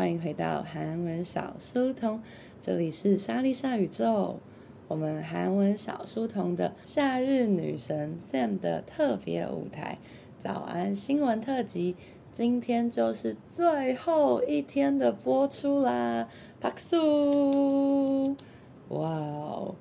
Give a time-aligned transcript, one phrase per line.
[0.00, 2.22] 欢迎回到韩文小书童，
[2.62, 4.36] 这里是莎莉莎宇宙，
[4.88, 9.98] 我们韩文小书童的夏日女神 Sam 的特别舞台
[10.42, 11.94] 早安新闻特辑，
[12.32, 16.26] 今天就是最后一天的播出啦！
[16.58, 18.34] 박수！
[18.88, 19.74] 哇哦，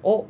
[0.02, 0.24] 哦，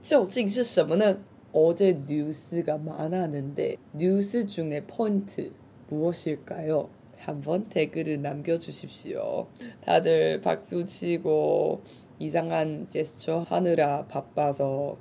[0.00, 1.18] 究竟是什么呢?
[1.52, 5.50] 어제 뉴스가 많았는데 뉴스 중에 포인트
[5.88, 6.88] 무엇일까요?
[7.18, 9.46] 한번 댓글을 남겨주십시오.
[9.84, 11.82] 다들 박수치고
[12.18, 14.96] 이상한 제스처 하느라 바빠서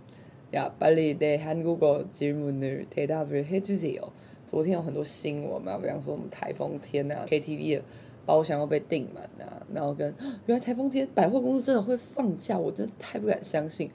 [0.53, 4.01] 야 빨리 내 한국어 질문을 대답을 해주세요.
[4.47, 7.83] 昨天有很多新闻嘛，比方说我们台风天啊，KTV 的
[8.25, 10.13] 包厢要被订满啊，然后跟
[10.45, 13.89] 原来台风天百货公司真的会放假，我真的太不敢相信。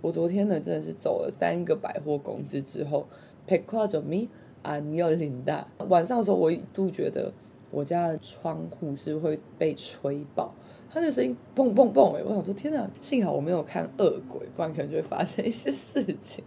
[0.00, 3.06] 我昨天呢真的是走了三个百货公司之后，
[3.46, 5.64] 백화점이안열린다。
[5.88, 7.32] 晚上的时候我一度觉得
[7.70, 10.54] 我家的窗户是会被吹爆，
[10.90, 16.44] 它那声音蹦蹦蹦哎，我想说天哪，幸好我没有看恶鬼，不然可能就会发生一些事情。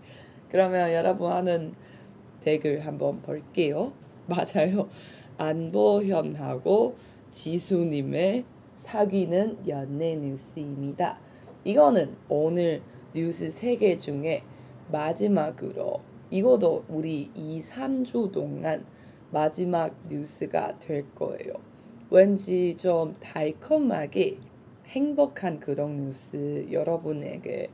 [0.52, 1.72] 그러면여러분하는
[2.42, 3.92] 댓글 한번 볼게요.
[4.28, 4.88] 맞아요.
[5.38, 6.96] 안보현하고
[7.30, 8.46] 지수님의
[8.78, 11.20] 사귀는 연애 뉴스입니다.
[11.64, 12.82] 이거는 오늘
[13.14, 14.44] 뉴스 3개 중에
[14.92, 18.86] 마지막으로 이것도 우리 2, 3주 동안
[19.32, 21.54] 마지막 뉴스가 될 거예요.
[22.10, 24.38] 왠지 좀 달콤하게
[24.86, 27.70] 행복한 그런 뉴스 여러분에게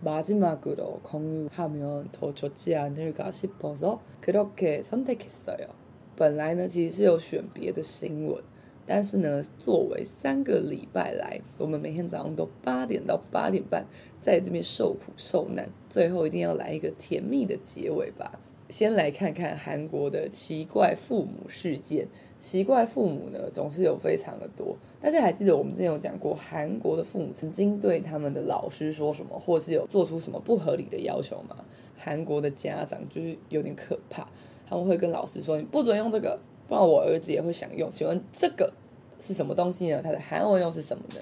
[0.00, 5.68] 마지막으로 공유하면 더 좋지 않을까 싶어서 그렇게 선택했어요.
[6.16, 8.42] 本来呢，其实是有选别的新闻，
[8.85, 13.85] 但是呢，作为三个礼拜来，我们每天早上都八点到八点半
[14.21, 18.39] 在这边受苦受难，最后一定要来一个甜蜜的结尾吧。
[18.69, 22.07] 先来看看韩国的奇怪父母事件。
[22.39, 24.75] 奇怪父母呢，总是有非常的多。
[24.99, 31.55] 大家还记得我们之前有讲过，韩国的父母曾经对他们的老师说什么，或是有做出什么不合理的要求吗？
[31.95, 34.27] 韩国的家长就是有点可怕，
[34.65, 36.37] 他们会跟老师说：“你不准用这个，
[36.72, 38.72] 不然我儿子也会想用。”请问这个
[39.20, 40.00] 是什么东西呢？
[40.02, 41.20] 它的韩文又是什么呢？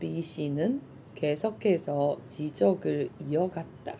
[0.00, 0.82] B씨는
[1.14, 3.96] 계속해서 지적을 이어갔다.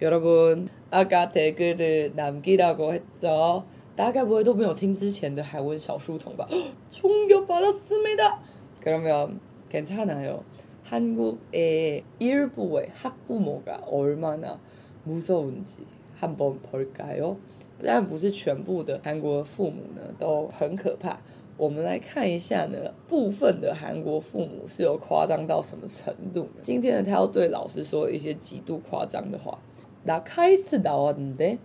[0.00, 3.63] 여러분, 아까 댓글을 남기라고 했죠?
[3.95, 6.47] 大概不会都没有听之前的韩文小书童吧
[6.91, 8.39] 충격받았습니다.
[8.79, 9.39] 그러면
[9.69, 10.43] 괜찮아요.
[10.83, 14.59] 한국의 일부의 학부모가 얼마나
[15.03, 15.85] 무서운지
[16.15, 17.37] 한번 볼까요?
[17.83, 21.19] 但不是全部的韩国父母呢都很可怕。
[21.57, 26.61] 我们来看一下呢，部分的韩国父母是有夸张到什么程度呢？
[26.61, 29.59] 今天呢，他要对老师说一些极度夸张的话。
[30.05, 31.59] 나카이스나왔는데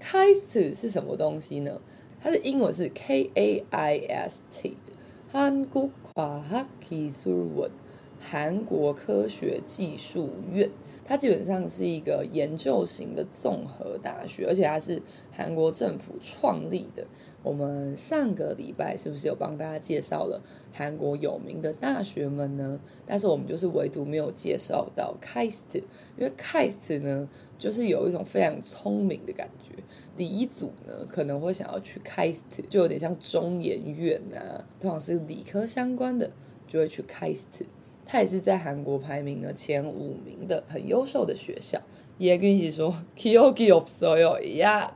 [0.00, 1.80] 카이스트是什么东西呢？
[2.20, 4.76] 它的英文是 K A I S T，
[5.32, 7.70] 한국과학기술원，
[8.20, 10.70] 韩国科学技术院。
[11.04, 15.02] 它基本上是一个研究型的综合大学，而且它是
[15.32, 17.06] 韩国政府创立的。
[17.46, 20.40] 我们上个礼拜是不是有帮大家介绍了
[20.72, 22.78] 韩国有名的大学们呢？
[23.04, 25.82] 但是我们就是唯独没有介绍到 KAIST，
[26.16, 29.82] 因为 KAIST 呢，就是有一种非常聪明的感觉。
[30.16, 36.30] 理组呢可能会想要去 KAIST，就有点像中研院啊，通常是理科相关的
[36.68, 37.64] 就会去 KAIST。
[38.04, 41.80] 它也是在韩国排名呢前五名的很优秀的学校。
[42.18, 44.94] 也跟你说기억이없어요呀。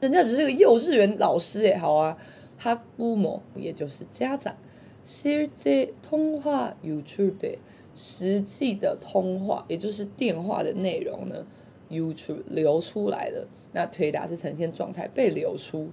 [0.00, 2.16] 人家只是个幼稚园老师诶，好啊，
[2.60, 4.56] 학부모也就是家长，
[5.04, 7.58] 실제통화유출 돼，
[7.94, 11.46] 实际的通话也就是电话的内容呢，
[11.90, 15.90] 유출流出来了，那推达是呈现状态被流出，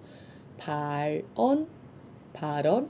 [0.60, 1.66] 발 언，
[2.34, 2.86] 발 언，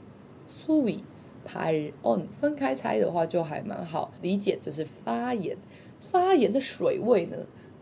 [0.48, 5.58] 수위발 언， 分开猜的话就还蛮好理解，就是发言。
[6.00, 7.38] 发言的水位呢？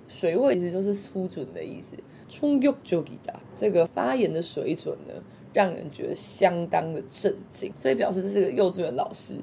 [0.08, 1.96] 水位其实就是粗准的意思。
[2.30, 5.14] 충격적이다，这个发言的水准呢，
[5.54, 7.72] 让人觉得相当的震惊。
[7.78, 9.36] 所以表示这是个幼稚园老师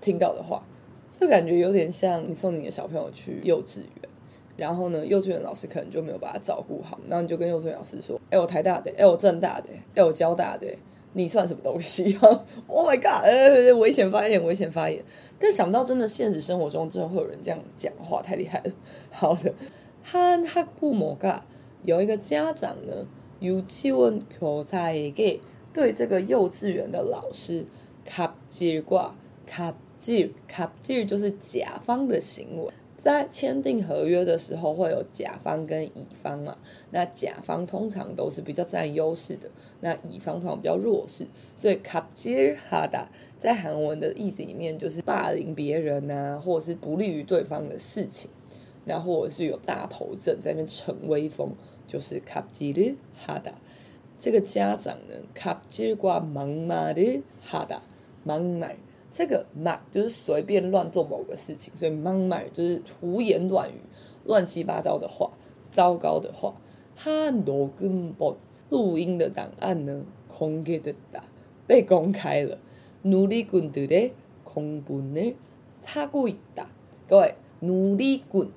[0.00, 0.62] 听到的话，
[1.10, 3.88] 这感觉有点像你送你的小朋友去幼稚园，
[4.56, 10.66] 然后呢，幼稚园老师可能就没有把他照顾好，然后你就跟幼稚园老师说：“哎，我台大的，哎，我政大的，哎，我交大的。”
[11.16, 12.44] 你算什么东西啊？
[12.66, 13.22] Oh my god！
[13.22, 15.00] 呃，危险发言，危险发言。
[15.38, 18.72] 但想不到，真的现实生活中真的会有人这样讲话，太厉害了。
[19.12, 19.54] 好的，
[20.04, 21.42] 한학부모가
[21.82, 23.06] 有一个家长呢，
[23.40, 25.40] 유치원교사에게
[25.72, 27.66] 对这个幼稚园的老师
[28.06, 32.72] 갑질과갑질，갑질就是甲方的行为。
[32.96, 36.56] 在签订合约的时候，会有甲方跟乙方嘛？
[36.90, 41.26] 那甲方通常都是比较占优势的，那乙方通常比较弱势。
[41.54, 43.04] 所以갑질하다
[43.38, 48.30] 在韩文的意思里面就是霸凌别人啊，或者是不利于对方的事情，
[48.89, 51.51] 那或者是有大头症在那边逞威风，
[51.87, 53.53] 就是卡吉的哈达。
[54.17, 57.83] 这个家长呢，卡吉挂忙妈的哈达
[58.23, 58.75] 忙奶，
[59.11, 63.75] 这个妈就是随便乱做某个事情，所以忙奶就是胡言乱语、
[64.25, 65.31] 乱七八糟的话、
[65.71, 66.55] 糟糕的话。
[66.95, 68.35] 哈罗根博
[68.69, 71.23] 录音的档案呢，空给的打
[71.67, 72.57] 被公开了。
[73.03, 75.35] 努力滚的嘞，空不呢，
[75.79, 76.67] 擦过一打。
[77.07, 78.49] 各位，努力滚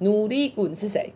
[0.00, 1.12] 누리꾼是谁？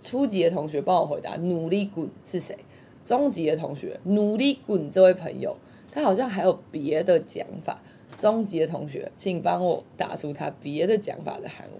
[0.00, 2.56] 初级的同学帮我回答，누리꾼是谁？
[3.04, 5.56] 中级的同学，누리꾼这位朋友，
[5.92, 7.80] 他好像还有别的讲法。
[8.18, 11.78] 中级的同学，请帮我打出他别的讲法的韩文。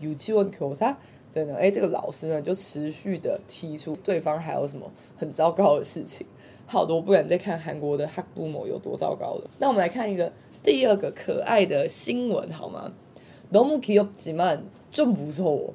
[0.00, 0.96] 유치원 교사。
[1.30, 6.26] 所以呢，哎，这个老师呢就持续的提出对方还有什么很糟糕的事情。
[6.66, 9.50] 好多不敢再看韩国的학부모有多糟糕了。
[9.58, 12.92] 那我们来看一个第二个可爱的新闻好吗？
[13.52, 15.74] 너무귀엽지만 좀 무서워。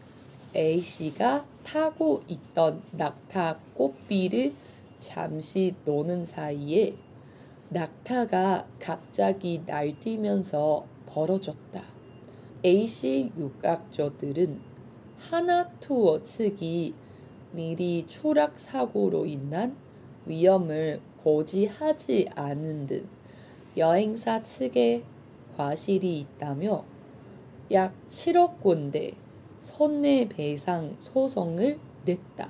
[0.53, 4.53] A 씨가 타고 있던 낙타 꽃비를
[4.97, 6.93] 잠시 노는 사이에
[7.69, 11.81] 낙타가 갑자기 날뛰면서 벌어졌다.
[12.65, 14.59] A씨 유각조들은
[15.17, 16.95] 하나 투어 측이
[17.53, 19.77] 미리 추락 사고로 인한
[20.25, 23.07] 위험을 고지하지 않은 듯
[23.77, 25.03] 여행사 측에
[25.55, 26.83] 과실이 있다며
[27.71, 29.13] 약 7억 원대
[29.60, 32.48] 손해배상 소송을 냈다.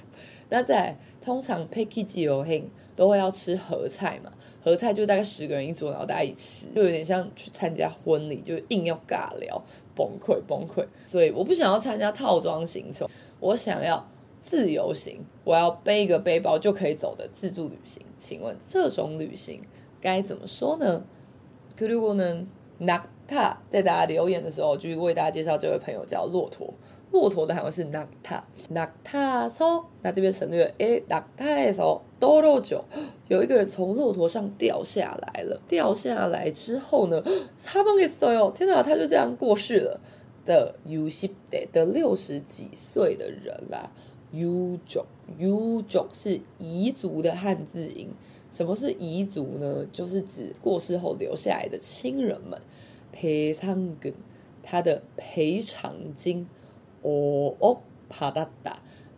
[0.49, 4.33] 那在通常 package 游行都会要吃合菜嘛，
[4.65, 9.63] 合菜就大概十个人一桌，然后大家一起吃，就有点像去参加婚礼，就硬要尬聊，
[9.95, 10.85] 崩溃崩溃。
[11.07, 13.09] 所以我不想要参加套装行程，
[13.41, 14.07] 我想要
[14.41, 18.03] 自由行，我要背一个背包就可以走的自助旅行。
[18.17, 19.63] 请问这种旅行？
[20.01, 21.03] 该怎么说呢？
[21.77, 22.47] 如果呢，
[22.81, 26.73] 낙타在大家留言的时候，就为大家介绍这位朋友叫骆驼。
[27.11, 30.73] 骆驼的韩文是낙타。낙타서那这边省略了。
[30.79, 32.82] 哎，낙타에서 多肉酒，
[33.28, 35.60] 有一个人从骆驼上掉下来了。
[35.68, 37.22] 掉下来之后呢，
[37.62, 40.00] 他们给所有天哪，他就这样过世了
[40.46, 43.92] 的 u s 得的六十几岁的人啦。
[44.32, 45.06] u 种
[45.38, 48.10] u 种是彝族的汉字音。
[48.50, 49.86] 什么是彝族呢？
[49.92, 52.58] 就是指过世后留下来的亲人们
[53.12, 54.14] 赔偿金，
[54.62, 56.48] 他的赔偿金。
[57.02, 58.80] 哦哦，帕达达。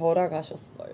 [0.00, 0.92] 돌아가셨어요.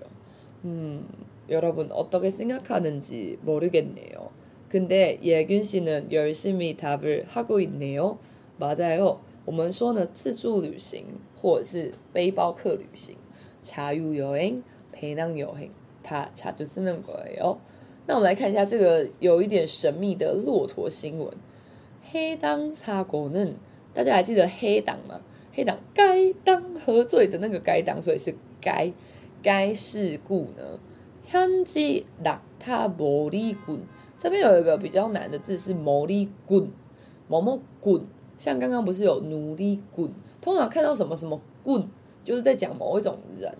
[0.65, 1.07] 음
[1.49, 4.31] 여러분 어떻게 생각하는지 모르겠네요.
[4.69, 8.17] 근데 예균 씨는 열심히 답을 하고 있네요.
[8.57, 9.19] 맞아요.
[9.45, 11.05] 我们说呢，自助旅行
[11.35, 13.17] 或者是背包客旅行、
[13.61, 15.69] 자유여행、배낭여행。
[16.01, 17.57] 他查就쓰는거예요。
[18.05, 21.29] 那我们来看一下这个有一点神秘的骆驼新闻。
[22.11, 23.53] 黑当사고는
[23.93, 25.21] 大家还记得黑党吗？
[25.53, 28.35] 黑党该当何罪的那个该当，所以是
[28.67, 28.93] 该
[29.41, 30.79] 该事故呢？
[31.29, 33.79] 현지낙타몰이군
[34.19, 36.67] 这边有一个比较难的字是몰이군
[37.27, 38.01] 某某군，
[38.37, 40.09] 像刚刚不是有奴隶군，
[40.41, 41.85] 通常看到什么什么군，
[42.23, 43.51] 就是在讲某一种人。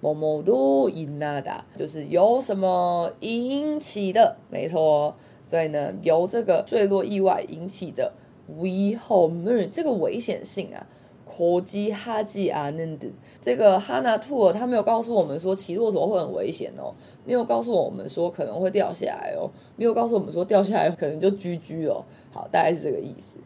[0.00, 5.14] 某某路一那达就是由什么引起的没错
[5.46, 8.12] 所以呢由这个坠落意外引起的
[8.48, 10.86] 无一后门这个危险性啊
[11.26, 13.06] 科技哈吉啊嫩的
[13.40, 16.92] 这个哈纳兔尔他没有告诉我们说骑骆驼会很危险哦
[17.24, 22.04] 没有告诉我们说可能会掉下来哦没有告诉我们说掉下来可能就居居哦。
[22.32, 23.38] 好大概是这个意思。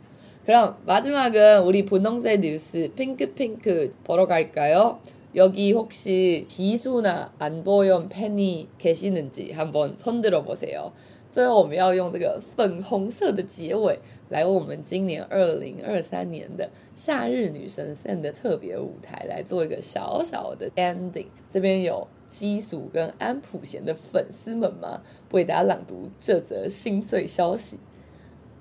[0.44, 4.98] 그럼 마지막은 우리 분홍색 뉴스 핑크핑크 보러 갈까요?
[5.36, 10.90] 여기 혹시 지수나 안보현 팬이 계시는지 한번 손들어 보세요.
[11.30, 21.28] 最后我们要用这个粉红色的结尾来为我们今年二零二三年的夏日女神 Sam 的特别舞台来做一个小小的 ending。
[21.48, 25.00] 这边有基础跟安普贤的粉丝们吗？
[25.30, 27.78] 为大家朗读这则心碎消息：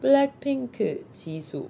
[0.01, 1.65] Blackpink 지수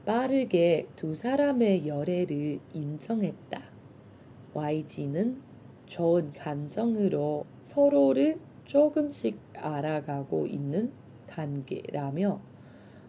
[0.04, 3.62] 빠르게 두 사람의 열애를 인정했다.
[4.54, 5.40] YG는
[5.86, 10.92] 좋은 감정으로 서로를 조금씩 알아가고 있는
[11.28, 12.40] 단계라며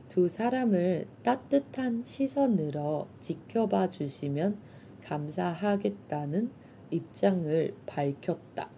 [0.09, 4.57] 두 사람을 따뜻한 시선으로 지켜봐 주시면
[5.03, 6.51] 감사하겠다는
[6.91, 8.69] 입장을 밝혔다.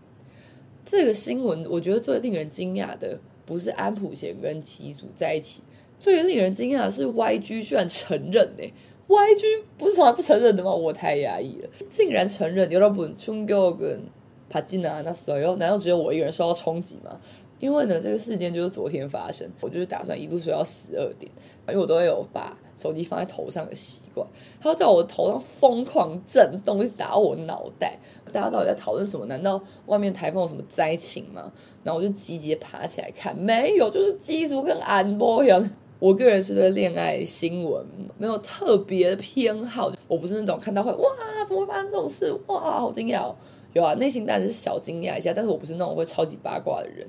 [0.83, 5.61] 这个新闻我觉得最令人惊讶的 不是安普贤跟齐祖在一起，
[5.99, 8.73] 最令人惊讶的是 YG 居然承认呢、欸、！
[9.07, 10.73] YG 不是从来不承认的吗？
[10.73, 12.69] 我太压抑了，竟然承认。
[12.69, 15.55] 여러분충격은받지않았어요？
[15.57, 17.19] 难道只有我一个人受到冲击吗？
[17.60, 21.30] 因为呢，这个事件就是昨天发生，我就是打算一路睡到十二点，
[21.68, 24.26] 因为我都会有把手机放在头上的习惯，
[24.60, 27.98] 它在我头上疯狂震动，就打我脑袋。
[28.32, 29.24] 大家到底在讨论什么？
[29.26, 31.50] 难道外面台风有什么灾情吗？
[31.82, 35.70] 然后我就急急爬起来看，没有，就是基础跟安波一样。
[35.98, 37.84] 我个人是对恋爱新闻
[38.18, 41.08] 没有特别的偏好，我不是那种看到会哇，
[41.48, 42.32] 怎么会发生这种事？
[42.46, 43.34] 哇，好惊讶！
[43.72, 47.04] 有啊，内心当然是小惊讶一下，但是我不是那种会超级八卦的人。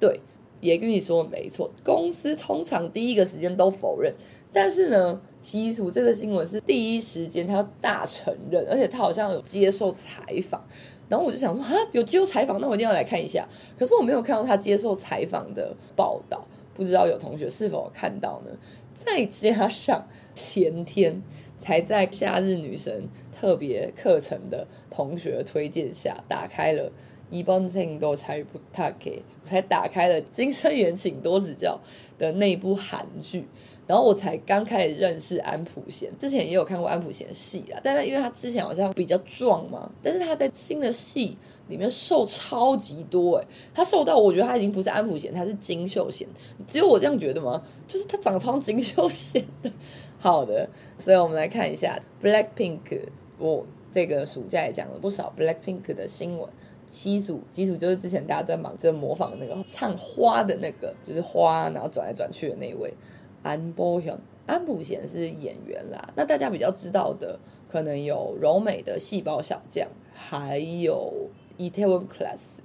[0.00, 0.20] 对，
[0.60, 1.70] 也跟你说没错。
[1.84, 4.14] 公司通常第一个时间都否认，
[4.52, 10.62] 但是呢，基础这个新闻是第一时间他要大承认，而且他好像有接受采访。
[11.08, 13.48] 然后我就想说，啊，有接受采访，那我一定要来看一下。
[13.78, 18.50] 可是我没有看到他接受采访的报道，不知道有同学是否看到呢？
[18.94, 21.22] 再加上前天
[21.56, 26.92] 才在夏日女神特别课程的同学推荐下打开了。
[27.30, 31.78] 一般性都才不太给，我才打开了《金生妍请多指教》
[32.20, 33.46] 的那部韩剧，
[33.86, 41.36] 然后我才刚开始认识安普贤，之前也有看过安普贤的戏啊，但是因为他之前好像比较壮嘛，但是他在新的戏
[41.68, 46.26] 里面瘦超级多诶，他瘦到我觉得他已经不是安普贤，他是金秀贤，
[46.66, 47.62] 只有我这样觉得吗？
[47.86, 49.70] 就是他长得超金秀贤的。
[50.20, 53.02] 好的，所以我们来看一下 Blackpink，
[53.38, 56.48] 我这个暑假也讲了不少 Blackpink 的新闻。
[56.88, 62.92] 七组，几组就是之前大家在忙着模仿的那个唱花的那个，就是花，然后转来转去的那位
[63.42, 64.18] 安博贤。
[64.46, 72.60] 安普贤是演员啦，那大家比较知道的可能有柔美的细胞小将，还有 e t e w o n Class。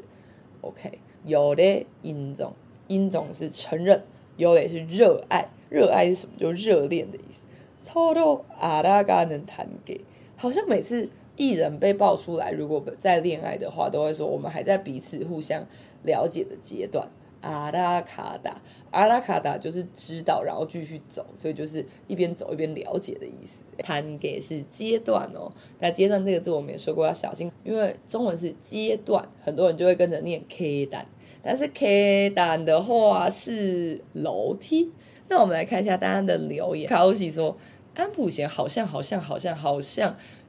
[0.62, 2.54] OK，有的音种，
[2.88, 4.02] 音种是承认，
[4.38, 6.34] 有的是热爱，热爱是什么？
[6.40, 7.42] 就热恋的意思。
[7.84, 10.00] 超多阿拉嘎能弹给，
[10.38, 11.10] 好像每次。
[11.36, 15.66] 艺人被爆出来，如果在恋爱的话，都会说我们还在彼此互相
[16.04, 17.08] 了解的阶段。
[17.42, 23.64] 阿拉卡达，阿拉卡达就是知道，然后继续走，所以就是一边走一边了解的意思。
[23.80, 31.06] 谈给是阶段哦，那阶段这个字我们也说过要小心，因为中文是阶段，很多人就会跟着念 K 单，
[31.42, 34.94] 但是 K 单的话是楼梯。
[35.28, 37.58] 那我们来看一下大家的留言，卡欧西说
[37.96, 40.16] 安普贤好像好像好像好像。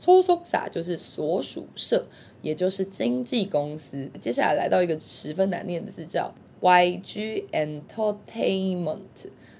[0.00, 2.06] 소속사就是所属社。
[2.42, 9.00] 也就是经纪公司，接下来来到一个十分难念的字，叫 YG Entertainment，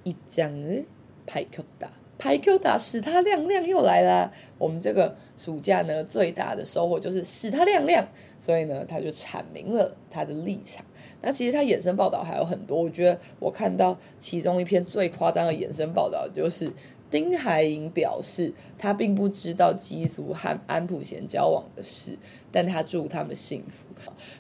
[0.04, 4.32] 입장을밝혔다，밝혔다使它亮亮又来了。
[4.58, 8.08] 我们这个暑假呢，最大的收获就是使它亮亮，
[8.40, 10.86] 所以呢，他就阐明了他的立场。
[11.22, 16.72] 那其实他衍生报道还有很多，我觉得我看到其中一篇最夸张的衍生报道就是
[17.12, 22.18] 丁海寅表示他并不知道基叔和安普贤交往的事，
[22.52, 23.86] 但他祝他们幸福。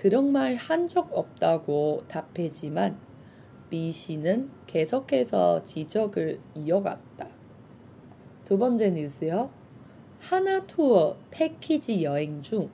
[0.00, 2.96] 그런 말 한 적 없다고 답했지만
[3.68, 7.26] B 씨는 계속해서 지적을 이어갔다.
[8.44, 9.50] 두 번째 뉴스요.
[10.20, 12.70] 하나 투어 패키지 여행 중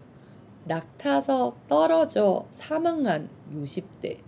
[0.67, 4.19] 낙타서 떨어져 사망한 60대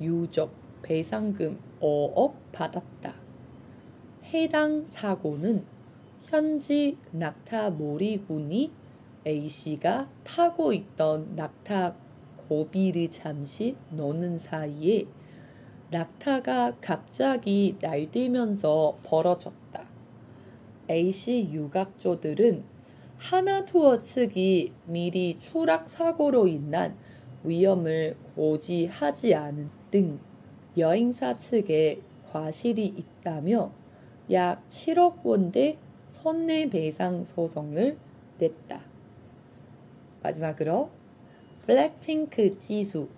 [0.00, 0.50] 유족
[0.82, 3.14] 배상금 5억 받았다.
[4.24, 5.64] 해당 사고는
[6.22, 8.72] 현지 낙타 몰이군이
[9.24, 12.05] A씨가 타고 있던 낙타
[12.48, 15.06] 고비를 잠시 노는 사이에
[15.90, 19.86] 낙타가 갑자기 날뛰면서 벌어졌다.
[20.88, 22.64] A씨 유각조들은
[23.18, 26.96] 하나투어 측이 미리 추락 사고로 인한
[27.44, 30.20] 위험을 고지하지 않은 등
[30.76, 33.72] 여행사 측에 과실이 있다며
[34.32, 35.78] 약 7억 원대
[36.08, 37.96] 손해배상 소송을
[38.38, 38.80] 냈다.
[40.22, 40.90] 마지막으로
[41.66, 43.08] 블랙핑크 지수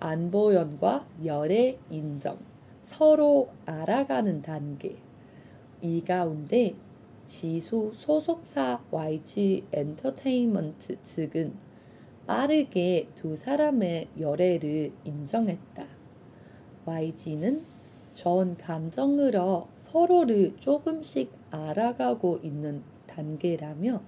[0.00, 2.38] 안보연과 열애 인정
[2.82, 4.96] 서로 알아가는 단계
[5.80, 6.74] 이 가운데
[7.24, 11.54] 지수 소속사 YG 엔터테인먼트 측은
[12.26, 15.86] 빠르게 두 사람의 열애를 인정했다.
[16.84, 17.64] YG는
[18.14, 24.02] 전 감정으로 서로를 조금씩 알아가고 있는 단계라며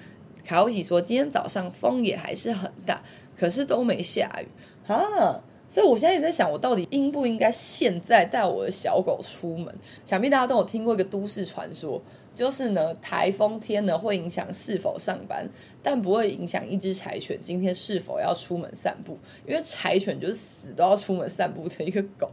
[0.44, 3.02] 卡欧奇说今天早上风也还是很大，
[3.36, 4.46] 可是都没下雨。
[4.86, 9.74] 啊，所以我现在也在想，我到底应不应该现在带我的小狗出门？
[10.04, 12.02] 想必大家都有听过一个都市传说，
[12.34, 15.48] 就是呢，台风天呢会影响是否上班，
[15.82, 22.30] 但不会影响一只柴犬今天是否要出门散步，因为柴犬就是死都要出门散步的一个狗。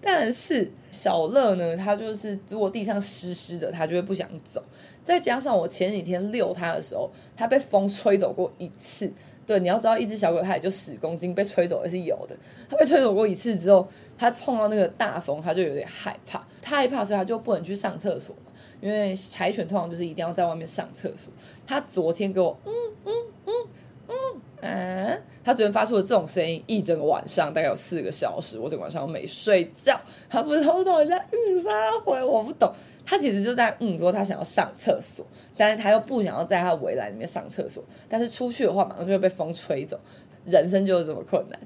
[0.00, 4.62] 但是小乐呢，它就是如果地上湿湿的，它就会不想走。
[5.04, 9.12] 再加上我前几天遛它的时候，它被风吹走过一次。
[9.44, 12.36] 对，你要知道，一只小狗它也就十公斤，被吹走也是有的。
[12.68, 16.46] 它被吹走过一次之后，它碰到那个大风，它就有点害怕。
[16.60, 18.36] 它害怕，所以它就不能去上厕所。
[18.81, 21.31] 因为柴犬通常就是一定要在外面上厕所。
[21.65, 22.73] 它昨天给我，嗯
[23.05, 23.13] 嗯
[23.45, 23.53] 嗯
[24.07, 24.15] 嗯
[24.61, 29.99] 啊，它昨天发出了这种声音，一整个晚上大概有四个小时，我整个晚上都没睡觉。
[30.29, 31.69] 它不知道到底在嗯啥
[32.03, 32.71] 回，我不懂。
[33.05, 35.25] 他其实就在嗯说他想要上厕所，
[35.57, 39.99] 但是他又不想要在他的围栏里面上厕所，但是出去的话马上就会被风吹走，
[40.45, 41.59] 人生就是这么困难。